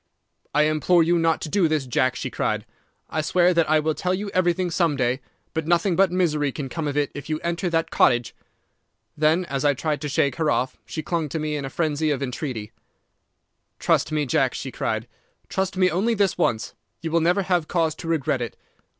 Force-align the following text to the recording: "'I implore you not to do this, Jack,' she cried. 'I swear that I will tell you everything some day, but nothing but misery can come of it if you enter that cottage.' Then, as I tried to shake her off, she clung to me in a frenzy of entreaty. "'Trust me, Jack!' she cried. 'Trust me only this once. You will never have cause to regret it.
"'I 0.55 0.63
implore 0.63 1.03
you 1.03 1.19
not 1.19 1.41
to 1.41 1.47
do 1.49 1.67
this, 1.67 1.85
Jack,' 1.85 2.15
she 2.15 2.31
cried. 2.31 2.65
'I 3.11 3.21
swear 3.21 3.53
that 3.53 3.69
I 3.69 3.79
will 3.79 3.93
tell 3.93 4.15
you 4.15 4.31
everything 4.31 4.71
some 4.71 4.95
day, 4.95 5.21
but 5.53 5.67
nothing 5.67 5.95
but 5.95 6.11
misery 6.11 6.51
can 6.51 6.69
come 6.69 6.87
of 6.87 6.97
it 6.97 7.11
if 7.13 7.29
you 7.29 7.39
enter 7.43 7.69
that 7.69 7.91
cottage.' 7.91 8.33
Then, 9.15 9.45
as 9.45 9.63
I 9.63 9.75
tried 9.75 10.01
to 10.01 10.09
shake 10.09 10.37
her 10.37 10.49
off, 10.49 10.75
she 10.87 11.03
clung 11.03 11.29
to 11.29 11.37
me 11.37 11.55
in 11.55 11.65
a 11.65 11.69
frenzy 11.69 12.09
of 12.09 12.23
entreaty. 12.23 12.71
"'Trust 13.77 14.11
me, 14.11 14.25
Jack!' 14.25 14.55
she 14.55 14.71
cried. 14.71 15.07
'Trust 15.49 15.77
me 15.77 15.91
only 15.91 16.15
this 16.15 16.35
once. 16.35 16.73
You 17.03 17.11
will 17.11 17.21
never 17.21 17.43
have 17.43 17.67
cause 17.67 17.93
to 17.93 18.07
regret 18.07 18.41
it. 18.41 18.57